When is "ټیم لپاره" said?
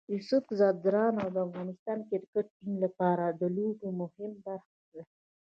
2.57-3.25